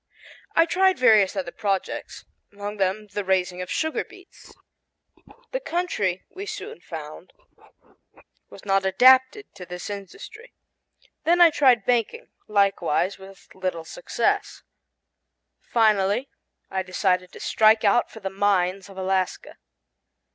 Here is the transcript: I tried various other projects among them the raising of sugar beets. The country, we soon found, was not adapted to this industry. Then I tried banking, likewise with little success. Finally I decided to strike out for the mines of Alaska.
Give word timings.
I 0.55 0.65
tried 0.65 0.97
various 0.97 1.35
other 1.35 1.51
projects 1.51 2.25
among 2.51 2.77
them 2.77 3.05
the 3.13 3.23
raising 3.23 3.61
of 3.61 3.69
sugar 3.69 4.03
beets. 4.03 4.51
The 5.51 5.59
country, 5.59 6.23
we 6.31 6.47
soon 6.47 6.79
found, 6.81 7.33
was 8.49 8.65
not 8.65 8.83
adapted 8.83 9.53
to 9.53 9.63
this 9.63 9.91
industry. 9.91 10.55
Then 11.23 11.39
I 11.39 11.51
tried 11.51 11.85
banking, 11.85 12.31
likewise 12.47 13.19
with 13.19 13.47
little 13.53 13.85
success. 13.85 14.63
Finally 15.59 16.29
I 16.71 16.81
decided 16.81 17.31
to 17.33 17.39
strike 17.39 17.83
out 17.83 18.09
for 18.09 18.21
the 18.21 18.31
mines 18.31 18.89
of 18.89 18.97
Alaska. 18.97 19.59